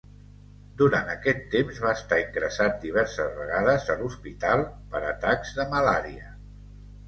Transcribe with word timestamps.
Durant 0.77 1.11
aquest 1.15 1.43
temps, 1.55 1.81
va 1.83 1.91
estar 1.99 2.19
ingressat 2.23 2.81
diverses 2.87 3.37
vegades 3.43 3.87
a 3.95 4.01
l'hospital 4.03 4.67
per 4.97 5.07
atacs 5.15 5.57
de 5.63 5.71
malària. 5.79 6.37